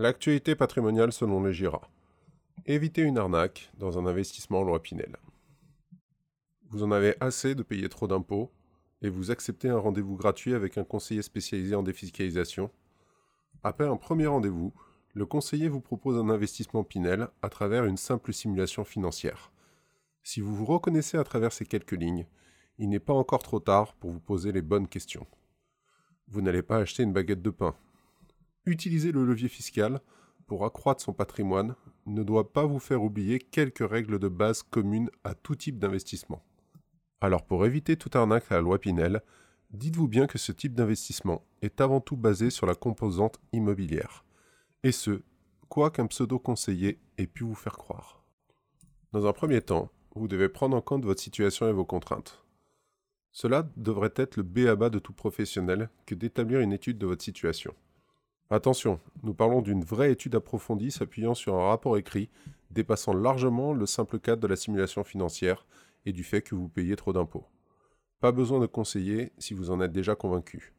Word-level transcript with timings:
L'actualité 0.00 0.54
patrimoniale 0.54 1.12
selon 1.12 1.42
les 1.42 1.52
GIRA. 1.52 1.80
Évitez 2.66 3.02
une 3.02 3.18
arnaque 3.18 3.68
dans 3.78 3.98
un 3.98 4.06
investissement 4.06 4.62
loi 4.62 4.80
Pinel. 4.80 5.16
Vous 6.70 6.84
en 6.84 6.92
avez 6.92 7.16
assez 7.18 7.56
de 7.56 7.64
payer 7.64 7.88
trop 7.88 8.06
d'impôts 8.06 8.52
et 9.02 9.08
vous 9.08 9.32
acceptez 9.32 9.68
un 9.68 9.76
rendez-vous 9.76 10.14
gratuit 10.14 10.54
avec 10.54 10.78
un 10.78 10.84
conseiller 10.84 11.22
spécialisé 11.22 11.74
en 11.74 11.82
défiscalisation. 11.82 12.70
Après 13.64 13.88
un 13.88 13.96
premier 13.96 14.28
rendez-vous, 14.28 14.72
le 15.14 15.26
conseiller 15.26 15.66
vous 15.66 15.80
propose 15.80 16.16
un 16.16 16.30
investissement 16.30 16.84
Pinel 16.84 17.26
à 17.42 17.48
travers 17.48 17.84
une 17.84 17.96
simple 17.96 18.32
simulation 18.32 18.84
financière. 18.84 19.50
Si 20.22 20.40
vous 20.40 20.54
vous 20.54 20.64
reconnaissez 20.64 21.18
à 21.18 21.24
travers 21.24 21.52
ces 21.52 21.66
quelques 21.66 21.90
lignes, 21.90 22.28
il 22.78 22.88
n'est 22.88 23.00
pas 23.00 23.14
encore 23.14 23.42
trop 23.42 23.58
tard 23.58 23.94
pour 23.94 24.12
vous 24.12 24.20
poser 24.20 24.52
les 24.52 24.62
bonnes 24.62 24.86
questions. 24.86 25.26
Vous 26.28 26.40
n'allez 26.40 26.62
pas 26.62 26.76
acheter 26.76 27.02
une 27.02 27.12
baguette 27.12 27.42
de 27.42 27.50
pain. 27.50 27.74
Utiliser 28.68 29.12
le 29.12 29.24
levier 29.24 29.48
fiscal 29.48 30.02
pour 30.46 30.66
accroître 30.66 31.00
son 31.00 31.14
patrimoine 31.14 31.74
ne 32.04 32.22
doit 32.22 32.52
pas 32.52 32.66
vous 32.66 32.78
faire 32.78 33.02
oublier 33.02 33.38
quelques 33.38 33.88
règles 33.88 34.18
de 34.18 34.28
base 34.28 34.62
communes 34.62 35.08
à 35.24 35.34
tout 35.34 35.54
type 35.54 35.78
d'investissement. 35.78 36.42
Alors 37.22 37.46
pour 37.46 37.64
éviter 37.64 37.96
toute 37.96 38.14
arnaque 38.14 38.52
à 38.52 38.56
la 38.56 38.60
loi 38.60 38.78
Pinel, 38.78 39.22
dites-vous 39.70 40.06
bien 40.06 40.26
que 40.26 40.36
ce 40.36 40.52
type 40.52 40.74
d'investissement 40.74 41.46
est 41.62 41.80
avant 41.80 42.02
tout 42.02 42.18
basé 42.18 42.50
sur 42.50 42.66
la 42.66 42.74
composante 42.74 43.40
immobilière. 43.54 44.26
Et 44.82 44.92
ce, 44.92 45.22
quoi 45.70 45.90
qu'un 45.90 46.06
pseudo-conseiller 46.06 47.00
ait 47.16 47.26
pu 47.26 47.44
vous 47.44 47.54
faire 47.54 47.78
croire. 47.78 48.22
Dans 49.12 49.24
un 49.24 49.32
premier 49.32 49.62
temps, 49.62 49.90
vous 50.14 50.28
devez 50.28 50.50
prendre 50.50 50.76
en 50.76 50.82
compte 50.82 51.06
votre 51.06 51.22
situation 51.22 51.66
et 51.70 51.72
vos 51.72 51.86
contraintes. 51.86 52.44
Cela 53.32 53.66
devrait 53.78 54.12
être 54.16 54.36
le 54.36 54.42
B 54.42 54.66
à 54.68 54.90
de 54.90 54.98
tout 54.98 55.14
professionnel 55.14 55.88
que 56.04 56.14
d'établir 56.14 56.60
une 56.60 56.74
étude 56.74 56.98
de 56.98 57.06
votre 57.06 57.24
situation. 57.24 57.74
Attention, 58.50 58.98
nous 59.22 59.34
parlons 59.34 59.60
d'une 59.60 59.84
vraie 59.84 60.10
étude 60.10 60.34
approfondie 60.34 60.90
s'appuyant 60.90 61.34
sur 61.34 61.56
un 61.56 61.68
rapport 61.68 61.98
écrit 61.98 62.30
dépassant 62.70 63.12
largement 63.12 63.74
le 63.74 63.84
simple 63.84 64.18
cadre 64.18 64.40
de 64.40 64.46
la 64.46 64.56
simulation 64.56 65.04
financière 65.04 65.66
et 66.06 66.12
du 66.12 66.24
fait 66.24 66.40
que 66.40 66.54
vous 66.54 66.68
payez 66.68 66.96
trop 66.96 67.12
d'impôts. 67.12 67.46
Pas 68.20 68.32
besoin 68.32 68.58
de 68.58 68.66
conseiller 68.66 69.32
si 69.36 69.52
vous 69.52 69.70
en 69.70 69.82
êtes 69.82 69.92
déjà 69.92 70.14
convaincu. 70.14 70.72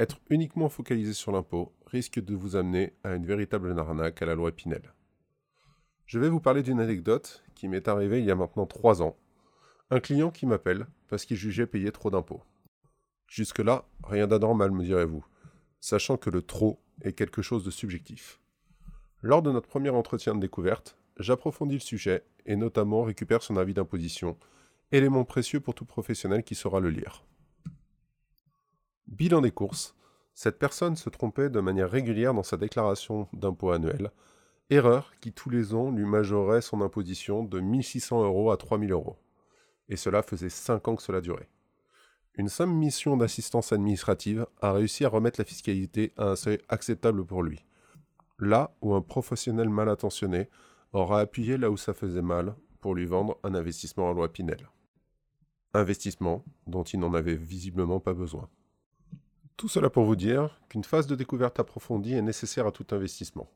Être 0.00 0.18
uniquement 0.30 0.70
focalisé 0.70 1.12
sur 1.12 1.30
l'impôt 1.30 1.74
risque 1.86 2.24
de 2.24 2.34
vous 2.34 2.56
amener 2.56 2.94
à 3.04 3.14
une 3.14 3.26
véritable 3.26 3.78
arnaque 3.78 4.22
à 4.22 4.26
la 4.26 4.34
loi 4.34 4.50
Pinel. 4.50 4.94
Je 6.06 6.18
vais 6.18 6.30
vous 6.30 6.40
parler 6.40 6.62
d'une 6.62 6.80
anecdote 6.80 7.44
qui 7.54 7.68
m'est 7.68 7.86
arrivée 7.86 8.20
il 8.20 8.24
y 8.24 8.30
a 8.30 8.34
maintenant 8.34 8.66
trois 8.66 9.02
ans. 9.02 9.16
Un 9.90 10.00
client 10.00 10.30
qui 10.30 10.46
m'appelle 10.46 10.86
parce 11.08 11.26
qu'il 11.26 11.36
jugeait 11.36 11.66
payer 11.66 11.92
trop 11.92 12.10
d'impôts. 12.10 12.42
Jusque-là, 13.26 13.84
rien 14.02 14.26
d'anormal, 14.26 14.70
me 14.70 14.84
direz-vous, 14.84 15.24
sachant 15.80 16.16
que 16.16 16.30
le 16.30 16.42
trop 16.42 16.80
est 17.02 17.12
quelque 17.12 17.42
chose 17.42 17.64
de 17.64 17.70
subjectif. 17.70 18.40
Lors 19.22 19.42
de 19.42 19.50
notre 19.50 19.68
premier 19.68 19.90
entretien 19.90 20.34
de 20.34 20.40
découverte, 20.40 20.96
j'approfondis 21.18 21.74
le 21.74 21.80
sujet 21.80 22.24
et 22.46 22.56
notamment 22.56 23.02
récupère 23.02 23.42
son 23.42 23.56
avis 23.56 23.74
d'imposition, 23.74 24.36
élément 24.92 25.24
précieux 25.24 25.60
pour 25.60 25.74
tout 25.74 25.84
professionnel 25.84 26.44
qui 26.44 26.54
saura 26.54 26.80
le 26.80 26.90
lire. 26.90 27.24
Bilan 29.06 29.40
des 29.40 29.50
courses, 29.50 29.94
cette 30.34 30.58
personne 30.58 30.96
se 30.96 31.08
trompait 31.10 31.50
de 31.50 31.60
manière 31.60 31.90
régulière 31.90 32.34
dans 32.34 32.42
sa 32.42 32.56
déclaration 32.56 33.28
d'impôt 33.32 33.70
annuel, 33.70 34.10
erreur 34.70 35.12
qui 35.20 35.32
tous 35.32 35.50
les 35.50 35.74
ans 35.74 35.90
lui 35.90 36.04
majorait 36.04 36.62
son 36.62 36.80
imposition 36.80 37.44
de 37.44 37.60
1600 37.60 38.24
euros 38.24 38.50
à 38.50 38.56
3000 38.56 38.92
euros. 38.92 39.16
Et 39.88 39.96
cela 39.96 40.22
faisait 40.22 40.48
5 40.48 40.88
ans 40.88 40.96
que 40.96 41.02
cela 41.02 41.20
durait. 41.20 41.48
Une 42.36 42.48
simple 42.48 42.72
mission 42.72 43.16
d'assistance 43.16 43.72
administrative 43.72 44.46
a 44.60 44.72
réussi 44.72 45.04
à 45.04 45.08
remettre 45.08 45.40
la 45.40 45.44
fiscalité 45.44 46.12
à 46.16 46.30
un 46.30 46.36
seuil 46.36 46.58
acceptable 46.68 47.24
pour 47.24 47.44
lui. 47.44 47.64
Là 48.40 48.74
où 48.80 48.94
un 48.94 49.02
professionnel 49.02 49.68
mal 49.68 49.88
intentionné 49.88 50.48
aura 50.92 51.20
appuyé 51.20 51.56
là 51.56 51.70
où 51.70 51.76
ça 51.76 51.94
faisait 51.94 52.22
mal 52.22 52.56
pour 52.80 52.96
lui 52.96 53.06
vendre 53.06 53.38
un 53.44 53.54
investissement 53.54 54.08
en 54.08 54.12
loi 54.12 54.32
Pinel. 54.32 54.68
Investissement 55.74 56.44
dont 56.66 56.82
il 56.82 56.98
n'en 56.98 57.14
avait 57.14 57.36
visiblement 57.36 58.00
pas 58.00 58.14
besoin. 58.14 58.48
Tout 59.56 59.68
cela 59.68 59.88
pour 59.88 60.04
vous 60.04 60.16
dire 60.16 60.60
qu'une 60.68 60.82
phase 60.82 61.06
de 61.06 61.14
découverte 61.14 61.60
approfondie 61.60 62.14
est 62.14 62.22
nécessaire 62.22 62.66
à 62.66 62.72
tout 62.72 62.86
investissement. 62.90 63.48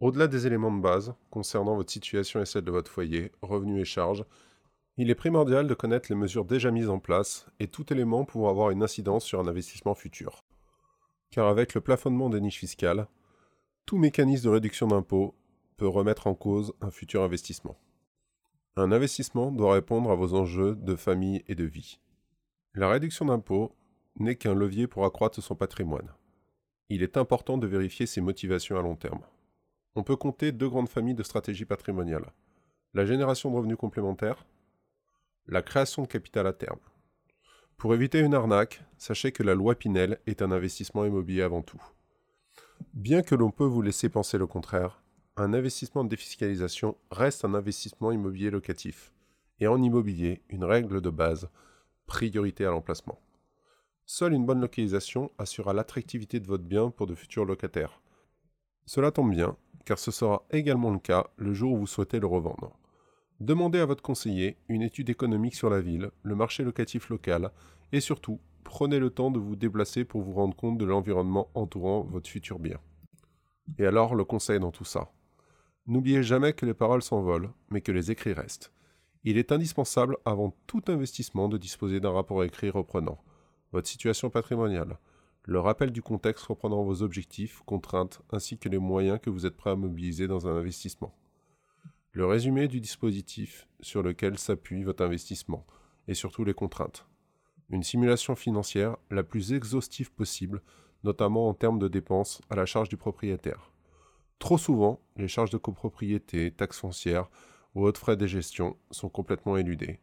Au-delà 0.00 0.26
des 0.26 0.46
éléments 0.46 0.74
de 0.74 0.82
base 0.82 1.14
concernant 1.30 1.76
votre 1.76 1.90
situation 1.90 2.42
et 2.42 2.46
celle 2.46 2.64
de 2.64 2.70
votre 2.70 2.90
foyer, 2.90 3.32
revenus 3.40 3.80
et 3.80 3.86
charges, 3.86 4.24
il 4.98 5.10
est 5.10 5.14
primordial 5.14 5.66
de 5.66 5.74
connaître 5.74 6.10
les 6.10 6.16
mesures 6.16 6.44
déjà 6.44 6.70
mises 6.70 6.90
en 6.90 6.98
place 6.98 7.46
et 7.60 7.68
tout 7.68 7.90
élément 7.92 8.24
pouvant 8.24 8.50
avoir 8.50 8.70
une 8.70 8.82
incidence 8.82 9.24
sur 9.24 9.40
un 9.40 9.48
investissement 9.48 9.94
futur. 9.94 10.44
Car 11.30 11.48
avec 11.48 11.74
le 11.74 11.80
plafonnement 11.80 12.28
des 12.28 12.40
niches 12.40 12.58
fiscales, 12.58 13.08
tout 13.86 13.96
mécanisme 13.96 14.44
de 14.44 14.50
réduction 14.50 14.86
d'impôts 14.86 15.34
peut 15.78 15.88
remettre 15.88 16.26
en 16.26 16.34
cause 16.34 16.74
un 16.82 16.90
futur 16.90 17.22
investissement. 17.22 17.78
Un 18.76 18.92
investissement 18.92 19.50
doit 19.50 19.74
répondre 19.74 20.10
à 20.10 20.14
vos 20.14 20.34
enjeux 20.34 20.76
de 20.76 20.94
famille 20.94 21.42
et 21.48 21.54
de 21.54 21.64
vie. 21.64 21.98
La 22.74 22.88
réduction 22.88 23.26
d'impôts 23.26 23.74
n'est 24.16 24.36
qu'un 24.36 24.54
levier 24.54 24.86
pour 24.86 25.04
accroître 25.04 25.42
son 25.42 25.54
patrimoine. 25.54 26.12
Il 26.90 27.02
est 27.02 27.16
important 27.16 27.56
de 27.56 27.66
vérifier 27.66 28.04
ses 28.06 28.20
motivations 28.20 28.78
à 28.78 28.82
long 28.82 28.96
terme. 28.96 29.22
On 29.94 30.02
peut 30.02 30.16
compter 30.16 30.52
deux 30.52 30.68
grandes 30.68 30.88
familles 30.88 31.14
de 31.14 31.22
stratégies 31.22 31.64
patrimoniales. 31.64 32.32
La 32.94 33.06
génération 33.06 33.50
de 33.50 33.56
revenus 33.56 33.78
complémentaires 33.78 34.44
la 35.46 35.62
création 35.62 36.02
de 36.02 36.08
capital 36.08 36.46
à 36.46 36.52
terme. 36.52 36.78
Pour 37.76 37.94
éviter 37.94 38.20
une 38.20 38.34
arnaque, 38.34 38.82
sachez 38.96 39.32
que 39.32 39.42
la 39.42 39.54
loi 39.54 39.74
Pinel 39.74 40.18
est 40.26 40.42
un 40.42 40.52
investissement 40.52 41.04
immobilier 41.04 41.42
avant 41.42 41.62
tout. 41.62 41.82
Bien 42.94 43.22
que 43.22 43.34
l'on 43.34 43.50
peut 43.50 43.64
vous 43.64 43.82
laisser 43.82 44.08
penser 44.08 44.38
le 44.38 44.46
contraire, 44.46 45.02
un 45.36 45.54
investissement 45.54 46.04
de 46.04 46.10
défiscalisation 46.10 46.96
reste 47.10 47.44
un 47.44 47.54
investissement 47.54 48.12
immobilier 48.12 48.50
locatif. 48.50 49.12
Et 49.60 49.66
en 49.66 49.82
immobilier, 49.82 50.42
une 50.48 50.64
règle 50.64 51.00
de 51.00 51.10
base, 51.10 51.48
priorité 52.06 52.66
à 52.66 52.70
l'emplacement. 52.70 53.18
Seule 54.04 54.34
une 54.34 54.46
bonne 54.46 54.60
localisation 54.60 55.30
assurera 55.38 55.72
l'attractivité 55.72 56.38
de 56.38 56.46
votre 56.46 56.64
bien 56.64 56.90
pour 56.90 57.06
de 57.06 57.14
futurs 57.14 57.44
locataires. 57.44 58.00
Cela 58.84 59.10
tombe 59.10 59.30
bien, 59.30 59.56
car 59.84 59.98
ce 59.98 60.10
sera 60.10 60.44
également 60.50 60.90
le 60.90 60.98
cas 60.98 61.26
le 61.36 61.54
jour 61.54 61.72
où 61.72 61.78
vous 61.78 61.86
souhaitez 61.86 62.20
le 62.20 62.26
revendre. 62.26 62.76
Demandez 63.42 63.80
à 63.80 63.86
votre 63.86 64.04
conseiller 64.04 64.56
une 64.68 64.82
étude 64.82 65.10
économique 65.10 65.56
sur 65.56 65.68
la 65.68 65.80
ville, 65.80 66.12
le 66.22 66.36
marché 66.36 66.62
locatif 66.62 67.08
local, 67.08 67.50
et 67.90 67.98
surtout, 67.98 68.38
prenez 68.62 69.00
le 69.00 69.10
temps 69.10 69.32
de 69.32 69.40
vous 69.40 69.56
déplacer 69.56 70.04
pour 70.04 70.22
vous 70.22 70.32
rendre 70.32 70.54
compte 70.54 70.78
de 70.78 70.84
l'environnement 70.84 71.50
entourant 71.56 72.02
votre 72.02 72.30
futur 72.30 72.60
bien. 72.60 72.78
Et 73.78 73.84
alors, 73.84 74.14
le 74.14 74.24
conseil 74.24 74.60
dans 74.60 74.70
tout 74.70 74.84
ça. 74.84 75.10
N'oubliez 75.88 76.22
jamais 76.22 76.52
que 76.52 76.64
les 76.64 76.72
paroles 76.72 77.02
s'envolent, 77.02 77.50
mais 77.68 77.80
que 77.80 77.90
les 77.90 78.12
écrits 78.12 78.32
restent. 78.32 78.72
Il 79.24 79.36
est 79.36 79.50
indispensable 79.50 80.18
avant 80.24 80.54
tout 80.68 80.82
investissement 80.86 81.48
de 81.48 81.58
disposer 81.58 81.98
d'un 81.98 82.12
rapport 82.12 82.44
écrit 82.44 82.70
reprenant 82.70 83.18
votre 83.72 83.88
situation 83.88 84.30
patrimoniale, 84.30 84.98
le 85.42 85.58
rappel 85.58 85.90
du 85.90 86.00
contexte 86.00 86.44
reprenant 86.44 86.84
vos 86.84 87.02
objectifs, 87.02 87.60
contraintes, 87.66 88.22
ainsi 88.30 88.56
que 88.56 88.68
les 88.68 88.78
moyens 88.78 89.18
que 89.20 89.30
vous 89.30 89.46
êtes 89.46 89.56
prêt 89.56 89.70
à 89.70 89.74
mobiliser 89.74 90.28
dans 90.28 90.46
un 90.46 90.54
investissement 90.54 91.12
le 92.12 92.26
résumé 92.26 92.68
du 92.68 92.80
dispositif 92.80 93.66
sur 93.80 94.02
lequel 94.02 94.38
s'appuie 94.38 94.82
votre 94.82 95.04
investissement 95.04 95.66
et 96.08 96.14
surtout 96.14 96.44
les 96.44 96.52
contraintes. 96.52 97.06
Une 97.70 97.82
simulation 97.82 98.36
financière 98.36 98.96
la 99.10 99.22
plus 99.22 99.54
exhaustive 99.54 100.12
possible, 100.12 100.62
notamment 101.04 101.48
en 101.48 101.54
termes 101.54 101.78
de 101.78 101.88
dépenses 101.88 102.42
à 102.50 102.56
la 102.56 102.66
charge 102.66 102.90
du 102.90 102.98
propriétaire. 102.98 103.72
Trop 104.38 104.58
souvent, 104.58 105.00
les 105.16 105.28
charges 105.28 105.50
de 105.50 105.56
copropriété, 105.56 106.50
taxes 106.50 106.80
foncières 106.80 107.30
ou 107.74 107.84
autres 107.84 108.00
frais 108.00 108.16
de 108.16 108.26
gestion 108.26 108.76
sont 108.90 109.08
complètement 109.08 109.56
éludés. 109.56 110.00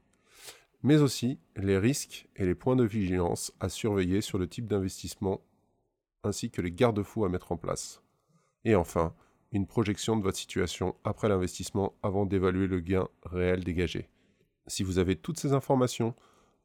Mais 0.81 0.97
aussi 0.97 1.39
les 1.57 1.77
risques 1.77 2.27
et 2.35 2.45
les 2.45 2.55
points 2.55 2.75
de 2.75 2.85
vigilance 2.85 3.53
à 3.59 3.69
surveiller 3.69 4.21
sur 4.21 4.39
le 4.39 4.47
type 4.47 4.65
d'investissement 4.65 5.41
ainsi 6.23 6.49
que 6.49 6.61
les 6.61 6.71
garde-fous 6.71 7.25
à 7.25 7.29
mettre 7.29 7.51
en 7.51 7.57
place. 7.57 8.01
Et 8.65 8.75
enfin, 8.75 9.13
une 9.51 9.65
projection 9.65 10.15
de 10.15 10.23
votre 10.23 10.37
situation 10.37 10.95
après 11.03 11.29
l'investissement 11.29 11.93
avant 12.03 12.25
d'évaluer 12.25 12.67
le 12.67 12.79
gain 12.79 13.07
réel 13.23 13.63
dégagé. 13.63 14.09
Si 14.67 14.83
vous 14.83 14.99
avez 14.99 15.15
toutes 15.15 15.39
ces 15.39 15.53
informations, 15.53 16.15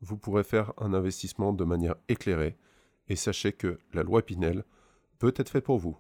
vous 0.01 0.19
pourrez 0.19 0.45
faire 0.45 0.73
un 0.79 0.93
investissement 0.93 1.53
de 1.53 1.65
manière 1.65 1.97
éclairée 2.09 2.57
et 3.09 3.17
sachez 3.17 3.53
que 3.53 3.79
la 3.93 4.03
loi 4.03 4.23
Pinel 4.23 4.65
peut 5.19 5.33
être 5.37 5.49
faite 5.49 5.65
pour 5.65 5.79
vous. 5.79 5.97